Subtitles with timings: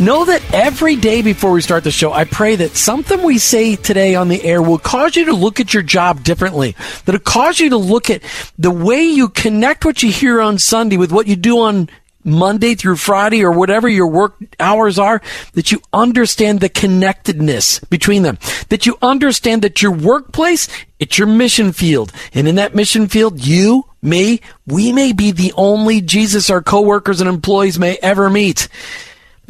[0.00, 3.76] Know that every day before we start the show, I pray that something we say
[3.76, 6.74] today on the air will cause you to look at your job differently.
[7.04, 8.22] That it'll cause you to look at
[8.58, 11.90] the way you connect what you hear on Sunday with what you do on
[12.24, 15.20] Monday through Friday or whatever your work hours are,
[15.52, 18.38] that you understand the connectedness between them.
[18.70, 20.66] That you understand that your workplace,
[20.98, 22.10] it's your mission field.
[22.32, 27.20] And in that mission field, you, me, we may be the only Jesus our coworkers
[27.20, 28.66] and employees may ever meet.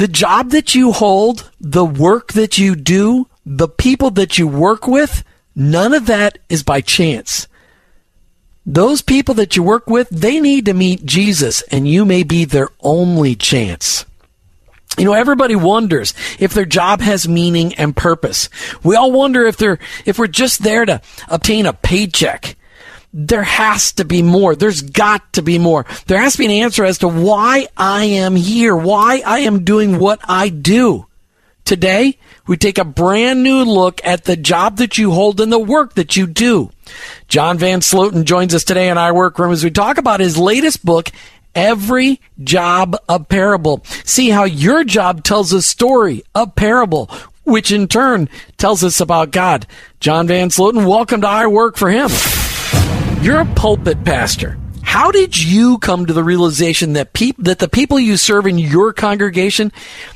[0.01, 4.87] The job that you hold, the work that you do, the people that you work
[4.87, 5.23] with,
[5.55, 7.47] none of that is by chance.
[8.65, 12.47] Those people that you work with, they need to meet Jesus, and you may be
[12.47, 14.07] their only chance.
[14.97, 18.49] You know, everybody wonders if their job has meaning and purpose.
[18.83, 22.57] We all wonder if they're, if we're just there to obtain a paycheck
[23.13, 24.55] there has to be more.
[24.55, 25.85] There's got to be more.
[26.07, 29.65] There has to be an answer as to why I am here, why I am
[29.65, 31.07] doing what I do.
[31.65, 35.59] Today, we take a brand new look at the job that you hold and the
[35.59, 36.71] work that you do.
[37.29, 40.85] John Van Sloten joins us today in our workroom as we talk about his latest
[40.85, 41.11] book,
[41.55, 43.85] Every Job a Parable.
[44.05, 47.11] See how your job tells a story, a parable,
[47.45, 49.67] which in turn tells us about God.
[50.01, 52.09] John Van Sloten, welcome to I Work for Him.
[53.23, 54.57] You're a pulpit pastor.
[54.83, 58.59] How did you come to the realization that peop- that the people you serve in
[58.59, 59.73] your congregation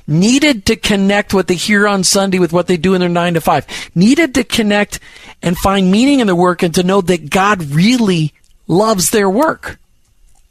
[0.07, 3.35] needed to connect what they hear on Sunday with what they do in their 9
[3.35, 3.91] to 5?
[3.95, 5.01] Needed to connect
[5.43, 8.33] and find meaning in their work and to know that God really
[8.67, 9.79] loves their work?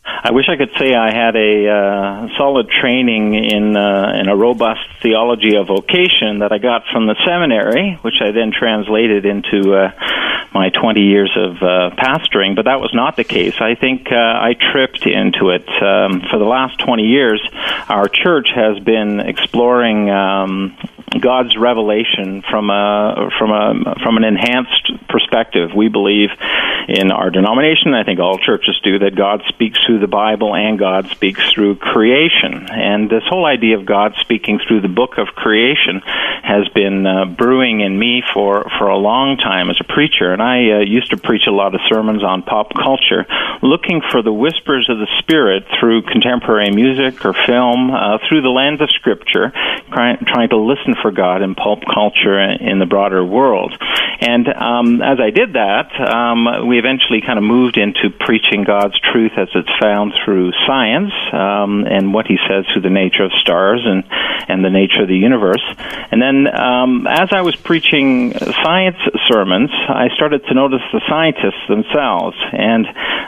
[0.05, 4.35] I wish I could say I had a uh, solid training in uh, in a
[4.35, 9.73] robust theology of vocation that I got from the seminary, which I then translated into
[9.73, 9.91] uh,
[10.53, 12.55] my 20 years of uh, pastoring.
[12.55, 13.55] But that was not the case.
[13.59, 15.67] I think uh, I tripped into it.
[15.81, 17.41] Um, for the last 20 years,
[17.89, 20.77] our church has been exploring um,
[21.19, 25.71] God's revelation from a from a from an enhanced perspective.
[25.75, 26.29] We believe
[26.87, 27.93] in our denomination.
[27.93, 29.15] I think all churches do that.
[29.15, 32.67] God speaks through the Bible and God speaks through creation.
[32.69, 36.01] And this whole idea of God speaking through the book of creation
[36.43, 40.33] has been uh, brewing in me for for a long time as a preacher.
[40.33, 43.25] And I uh, used to preach a lot of sermons on pop culture,
[43.61, 48.49] looking for the whispers of the Spirit through contemporary music or film, uh, through the
[48.49, 49.51] lens of Scripture,
[49.91, 53.77] trying, trying to listen for God in pulp culture in the broader world.
[54.19, 58.97] And um, as I did that, um, we eventually kind of moved into preaching God's
[58.99, 63.31] truth as it's found through science um, and what He says through the nature of
[63.41, 64.03] stars and
[64.47, 65.63] and the nature of the universe.
[66.11, 68.97] And then, um, as I was preaching science
[69.89, 72.85] I started to notice the scientists themselves and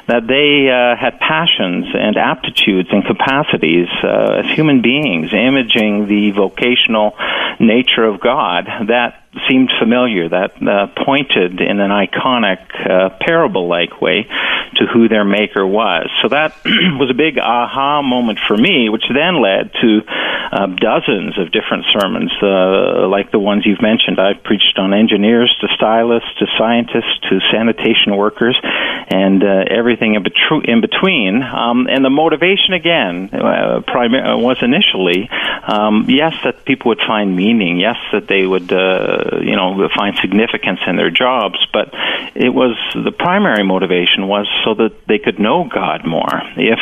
[0.07, 6.31] that they uh, had passions and aptitudes and capacities uh, as human beings, imaging the
[6.31, 7.15] vocational
[7.59, 14.01] nature of God that seemed familiar, that uh, pointed in an iconic, uh, parable like
[14.01, 14.27] way
[14.75, 16.09] to who their maker was.
[16.21, 21.37] So that was a big aha moment for me, which then led to uh, dozens
[21.37, 24.19] of different sermons, uh, like the ones you've mentioned.
[24.19, 30.23] I've preached on engineers to stylists to scientists to sanitation workers and uh, everything in,
[30.23, 31.41] betru- in between.
[31.41, 35.29] Um, and the motivation, again, uh, prim- was initially,
[35.67, 40.79] um, yes, that people would find meaning, yes, that they would you know find significance
[40.87, 41.93] in their jobs but
[42.35, 46.41] it was the primary motivation was so that they could know God more.
[46.57, 46.79] If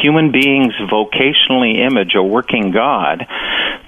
[0.00, 3.26] human beings vocationally image a working God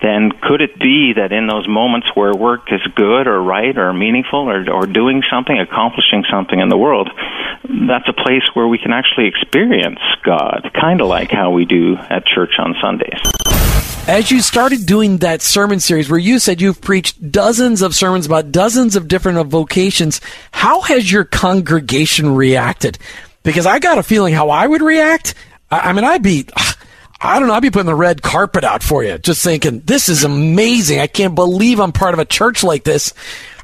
[0.02, 3.92] then could it be that in those moments where work is good or right or
[3.92, 7.10] meaningful or, or doing something accomplishing something in the world
[7.64, 11.96] that's a place where we can actually experience God kind of like how we do
[11.96, 13.20] at church on Sundays
[14.08, 18.24] as you started doing that sermon series where you said you've preached dozens of sermons
[18.24, 22.98] about dozens of different vocations, how has your congregation reacted?
[23.42, 25.34] Because I got a feeling how I would react.
[25.70, 26.46] I, I mean, I'd be,
[27.20, 30.08] I don't know, I'd be putting the red carpet out for you, just thinking, this
[30.08, 31.00] is amazing.
[31.00, 33.12] I can't believe I'm part of a church like this.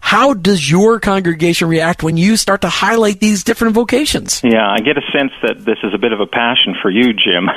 [0.05, 4.43] How does your congregation react when you start to highlight these different vocations?
[4.45, 7.15] Yeah, I get a sense that this is a bit of a passion for you,
[7.15, 7.49] Jim.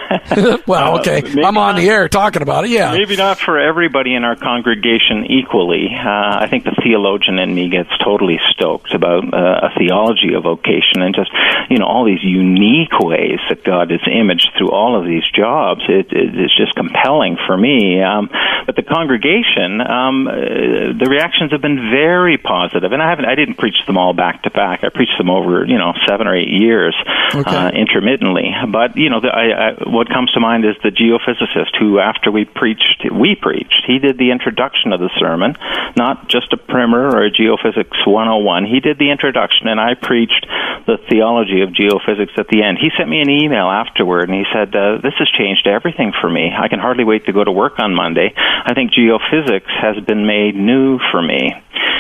[0.66, 1.22] well, okay.
[1.22, 2.94] Uh, I'm on not, the air talking about it, yeah.
[2.94, 5.90] Maybe not for everybody in our congregation equally.
[5.92, 10.44] Uh, I think the theologian in me gets totally stoked about uh, a theology of
[10.44, 11.30] vocation and just,
[11.70, 15.82] you know, all these unique ways that God is imaged through all of these jobs.
[15.90, 18.02] It, it, it's just compelling for me.
[18.02, 18.30] Um,
[18.66, 23.36] but the congregation, um, uh, the reactions have been very positive, and I haven't, I
[23.36, 24.84] didn't preach them all back to back.
[24.84, 26.96] I preached them over, you know, seven or eight years,
[27.34, 27.50] okay.
[27.50, 28.54] uh, intermittently.
[28.72, 32.32] But you know, the, I, I, what comes to mind is the geophysicist who, after
[32.32, 33.84] we preached, we preached.
[33.86, 35.56] He did the introduction of the sermon,
[35.96, 38.66] not just a primer or a geophysics 101.
[38.66, 40.46] He did the introduction, and I preached
[40.86, 42.78] the theology of geophysics at the end.
[42.80, 46.30] He sent me an email afterward, and he said, uh, "This has changed everything for
[46.30, 46.54] me.
[46.56, 48.34] I can hardly wait to go to work on Monday.
[48.36, 51.54] I think geophysics has been made new for me."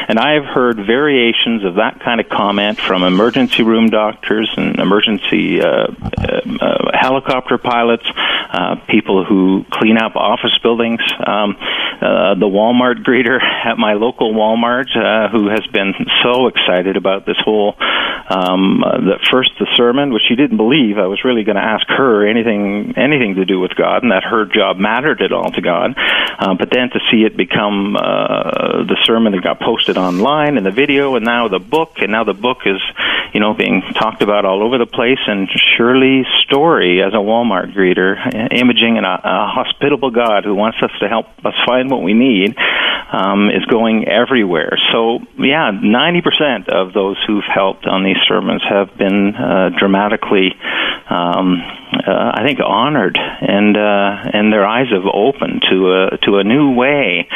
[0.09, 4.79] And I have heard variations of that kind of comment from emergency room doctors and
[4.79, 12.33] emergency uh, uh, uh, helicopter pilots, uh, people who clean up office buildings, um, uh,
[12.35, 14.89] the Walmart greeter at my local Walmart,
[15.31, 15.93] who has been
[16.23, 17.75] so excited about this whole
[18.29, 20.97] um, the first the sermon, which she didn't believe.
[20.97, 24.23] I was really going to ask her anything anything to do with God, and that
[24.23, 25.95] her job mattered at all to God.
[26.39, 31.15] But then to see it become the sermon that got posted online and the video,
[31.15, 32.81] and now the book, and now the book is,
[33.33, 35.19] you know, being talked about all over the place.
[35.27, 35.47] And
[35.77, 38.17] Shirley's story as a Walmart greeter,
[38.51, 42.55] imaging a, a hospitable God who wants us to help us find what we need,
[43.11, 44.77] um, is going everywhere.
[44.91, 50.55] So yeah, ninety percent of those who've helped on these sermons have been uh, dramatically.
[51.09, 51.61] Um,
[52.05, 56.43] uh, I think honored and uh, and their eyes have opened to a to a
[56.43, 57.29] new way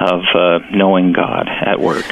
[0.00, 2.06] of uh, knowing God at work.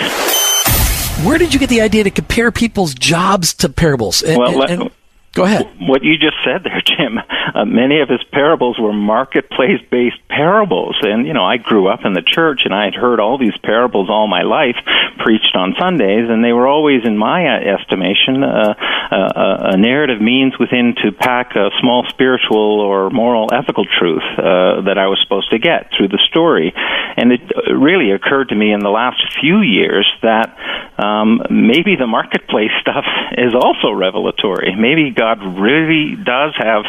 [1.27, 4.23] Where did you get the idea to compare people's jobs to parables?
[4.23, 4.91] And, well, and, and,
[5.35, 5.71] Go ahead.
[5.79, 7.19] What you just said there, Jim.
[7.19, 10.97] Uh, many of his parables were marketplace based parables.
[11.03, 13.57] And, you know, I grew up in the church and I had heard all these
[13.63, 14.77] parables all my life
[15.19, 18.75] preached on Sundays, and they were always, in my uh, estimation, uh,
[19.11, 24.83] uh, a narrative means within to pack a small spiritual or moral ethical truth uh,
[24.83, 26.73] that I was supposed to get through the story.
[27.17, 30.57] And it uh, really occurred to me in the last few years that
[30.99, 33.05] um, maybe the marketplace stuff
[33.37, 34.75] is also revelatory.
[34.75, 36.85] Maybe God really does have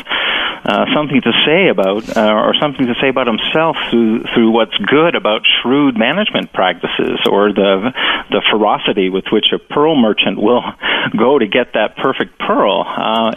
[0.65, 4.75] uh, something to say about, uh, or something to say about himself through through what's
[4.77, 7.93] good about shrewd management practices, or the
[8.29, 10.63] the ferocity with which a pearl merchant will
[11.17, 12.83] go to get that perfect pearl,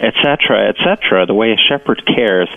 [0.00, 1.22] etc., uh, etc.
[1.22, 2.48] Et the way a shepherd cares.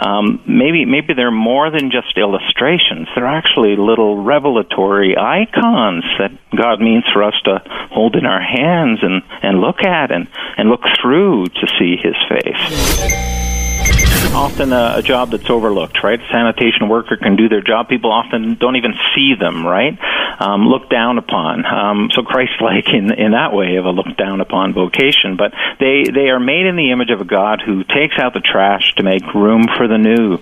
[0.00, 3.08] Um, maybe maybe they're more than just illustrations.
[3.14, 9.00] They're actually little revelatory icons that God means for us to hold in our hands
[9.02, 13.34] and and look at and and look through to see his face
[14.34, 16.20] often a, a, job that's overlooked, right?
[16.30, 17.88] Sanitation worker can do their job.
[17.88, 19.96] People often don't even see them, right?
[20.40, 21.64] Um, looked down upon.
[21.64, 25.36] Um, so Christ-like in in that way of a looked down upon vocation.
[25.36, 28.40] But they they are made in the image of a God who takes out the
[28.40, 30.38] trash to make room for the new.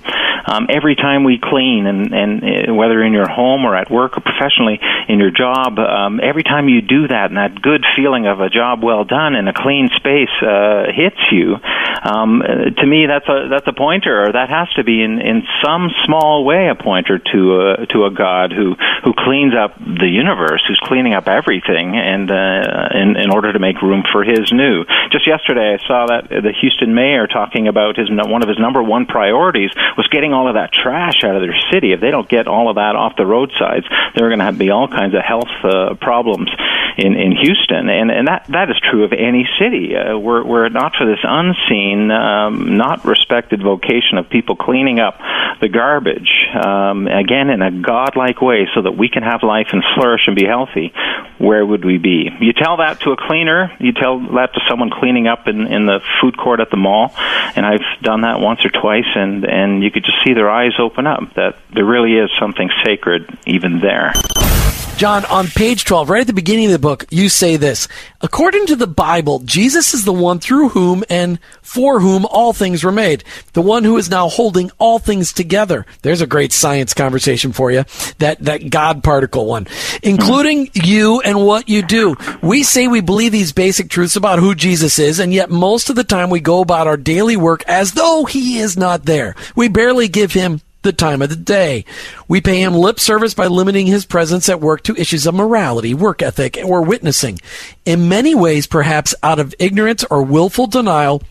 [0.46, 4.16] Um, every time we clean, and and uh, whether in your home or at work
[4.16, 8.26] or professionally in your job, um, every time you do that, and that good feeling
[8.26, 11.56] of a job well done in a clean space uh, hits you.
[12.02, 15.42] Um, to me, that's a that's a pointer, or that has to be in, in
[15.64, 20.08] some small way a pointer to a, to a God who, who cleans up the
[20.08, 24.52] universe, who's cleaning up everything, and uh, in, in order to make room for His
[24.52, 24.84] new.
[25.10, 28.82] Just yesterday, I saw that the Houston mayor talking about his one of his number
[28.82, 31.92] one priorities was getting all of that trash out of their city.
[31.92, 34.70] If they don't get all of that off the roadsides, there are going to be
[34.70, 36.50] all kinds of health uh, problems
[36.96, 39.96] in in Houston, and and that that is true of any city.
[39.96, 45.00] Uh, were were it not for this unseen, um, not respected vocation of people cleaning
[45.00, 45.18] up
[45.60, 49.82] the garbage, um, again in a godlike way, so that we can have life and
[49.94, 50.92] flourish and be healthy,
[51.38, 52.28] where would we be?
[52.40, 55.86] You tell that to a cleaner, you tell that to someone cleaning up in in
[55.86, 57.12] the food court at the mall,
[57.56, 60.72] and I've done that once or twice, and and you could just see their eyes
[60.78, 64.12] open up that there really is something sacred even there.
[64.96, 67.88] John, on page 12, right at the beginning of the book, you say this.
[68.20, 72.84] According to the Bible, Jesus is the one through whom and for whom all things
[72.84, 73.24] were made.
[73.52, 75.86] The one who is now holding all things together.
[76.02, 77.84] There's a great science conversation for you.
[78.18, 79.66] That, that God particle one.
[80.04, 82.16] Including you and what you do.
[82.40, 85.96] We say we believe these basic truths about who Jesus is, and yet most of
[85.96, 89.34] the time we go about our daily work as though he is not there.
[89.56, 91.84] We barely give him the time of the day.
[92.28, 95.94] We pay him lip service by limiting his presence at work to issues of morality,
[95.94, 97.40] work ethic, or witnessing.
[97.84, 101.22] In many ways, perhaps out of ignorance or willful denial,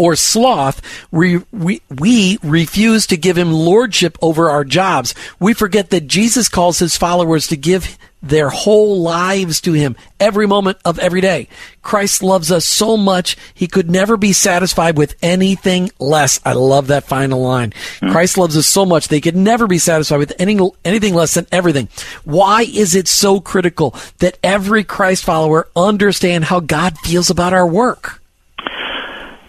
[0.00, 0.80] or sloth,
[1.10, 5.14] we, we, we refuse to give him lordship over our jobs.
[5.38, 10.46] We forget that Jesus calls his followers to give their whole lives to him every
[10.46, 11.48] moment of every day.
[11.82, 16.40] Christ loves us so much, he could never be satisfied with anything less.
[16.46, 17.74] I love that final line.
[18.00, 18.10] Mm.
[18.10, 21.46] Christ loves us so much, they could never be satisfied with any, anything less than
[21.52, 21.88] everything.
[22.24, 27.66] Why is it so critical that every Christ follower understand how God feels about our
[27.66, 28.19] work?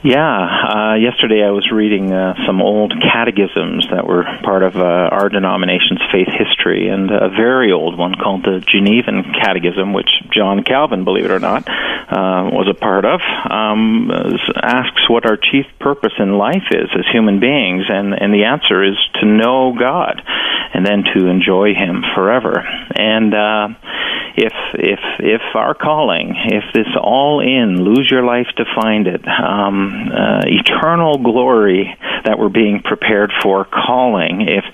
[0.04, 4.80] Yeah, uh, yesterday I was reading uh, some old catechisms that were part of uh,
[4.82, 10.64] our denomination's faith history, and a very old one called the Genevan Catechism, which John
[10.64, 14.10] Calvin, believe it or not, uh, was a part of, um,
[14.64, 18.84] asks what our chief purpose in life is as human beings, and, and the answer
[18.84, 20.20] is to know God
[20.74, 22.66] and then to enjoy Him forever.
[22.96, 23.68] And uh,
[24.36, 29.22] if if if our calling, if this all in, lose your life to find it,
[29.28, 31.96] um, uh, eternal glory
[32.26, 34.66] that we're being prepared for, calling, if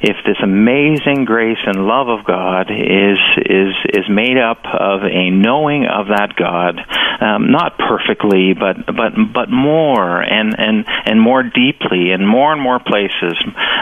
[0.00, 5.30] if this amazing grace and love of God is is is made up of a
[5.30, 6.78] knowing of that God,
[7.20, 12.62] um, not perfectly, but but but more and and and more deeply in more and
[12.62, 13.36] more places,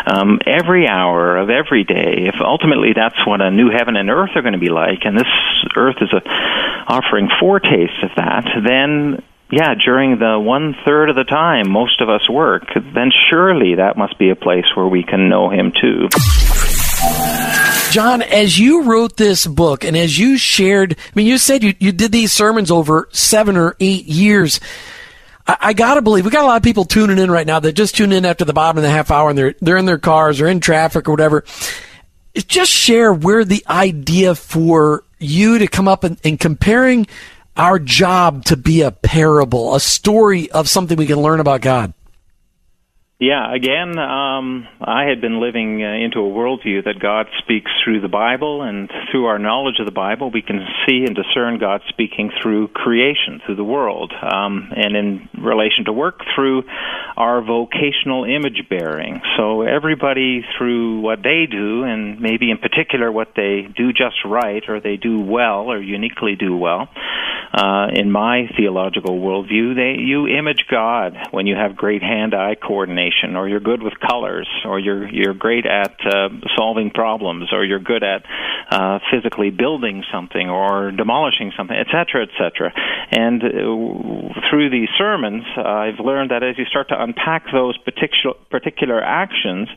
[0.06, 2.28] um, every hour of every day.
[2.32, 5.18] If ultimately that's what a new heaven and earth are going to be like, and
[5.18, 5.28] this
[5.76, 6.22] earth is a,
[6.88, 12.08] offering foretastes of that, then yeah, during the one third of the time most of
[12.08, 16.08] us work, then surely that must be a place where we can know Him too.
[17.90, 21.74] John, as you wrote this book and as you shared, I mean, you said you,
[21.78, 24.58] you did these sermons over seven or eight years.
[25.46, 27.72] I, I gotta believe we got a lot of people tuning in right now that
[27.72, 29.98] just tune in after the bottom of the half hour and they're they're in their
[29.98, 31.44] cars or in traffic or whatever.
[32.34, 37.06] Just share where the idea for you to come up and, and comparing
[37.56, 41.94] our job to be a parable, a story of something we can learn about God.
[43.18, 48.02] Yeah, again, um, I had been living uh, into a worldview that God speaks through
[48.02, 51.80] the Bible, and through our knowledge of the Bible, we can see and discern God
[51.88, 56.64] speaking through creation, through the world, um, and in relation to work, through
[57.16, 59.22] our vocational image bearing.
[59.38, 64.62] So everybody, through what they do, and maybe in particular what they do just right,
[64.68, 66.90] or they do well, or uniquely do well,
[67.54, 73.05] uh, in my theological worldview, they you image God when you have great hand-eye coordination
[73.36, 77.78] or you're good with colors, or you're you're great at uh, solving problems, or you're
[77.78, 78.24] good at
[78.70, 82.72] uh, physically building something or demolishing something, etc., etc.
[83.10, 88.34] And uh, through these sermons, I've learned that as you start to unpack those particular
[88.50, 89.68] particular actions,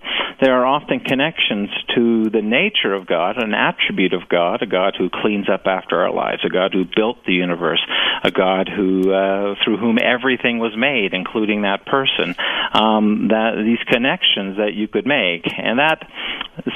[0.42, 4.96] there are often connections to the nature of God, an attribute of God, a God
[4.98, 7.86] who cleans up after our lives, a God who built the universe,
[8.24, 12.36] a God who uh, through whom everything was made, including that person.
[12.74, 16.08] Um, that these connections that you could make, and that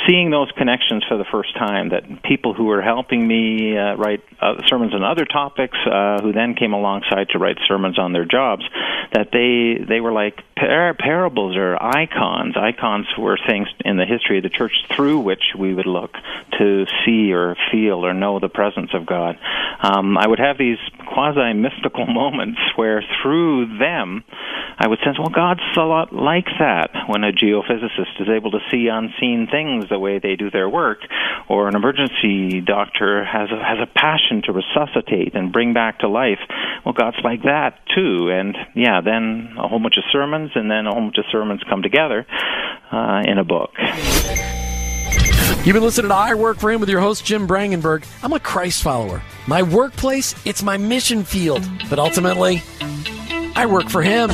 [0.07, 4.21] seeing those connections for the first time, that people who were helping me uh, write
[4.41, 8.25] uh, sermons on other topics, uh, who then came alongside to write sermons on their
[8.25, 8.63] jobs,
[9.13, 12.55] that they they were like par- parables or icons.
[12.57, 16.13] Icons were things in the history of the church through which we would look
[16.59, 19.37] to see or feel or know the presence of God.
[19.81, 24.23] Um, I would have these quasi mystical moments where through them
[24.77, 28.59] I would sense, well, God's a lot like that when a geophysicist is able to
[28.71, 30.99] see unseen things the way they do their work,
[31.47, 36.09] or an emergency doctor has a, has a passion to resuscitate and bring back to
[36.09, 36.39] life.
[36.85, 40.87] Well, God's like that too, and yeah, then a whole bunch of sermons, and then
[40.87, 42.25] a whole bunch of sermons come together
[42.91, 43.71] uh, in a book.
[45.65, 48.05] You've been listening to I Work for Him with your host, Jim Brangenberg.
[48.21, 49.21] I'm a Christ follower.
[49.47, 51.65] My workplace, it's my mission field.
[51.89, 52.61] But ultimately,
[53.55, 54.29] I work for Him.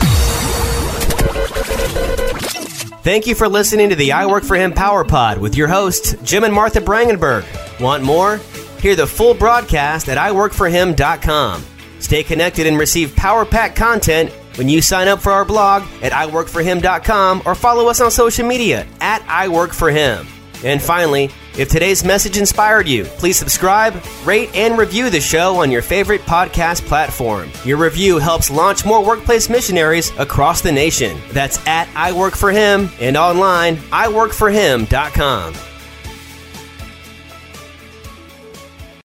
[3.02, 6.16] Thank you for listening to the I Work for Him Power Pod with your hosts,
[6.24, 7.46] Jim and Martha Brangenberg.
[7.80, 8.38] Want more?
[8.82, 11.66] Hear the full broadcast at iworkforhim.com.
[12.00, 16.12] Stay connected and receive Power Pack content when you sign up for our blog at
[16.12, 20.26] iworkforhim.com or follow us on social media at iworkforhim.
[20.64, 25.72] And finally, if today's message inspired you, please subscribe, rate, and review the show on
[25.72, 27.50] your favorite podcast platform.
[27.66, 31.18] Your review helps launch more workplace missionaries across the nation.
[31.32, 35.69] That's at I Work For Him and online, iworkforhim.com.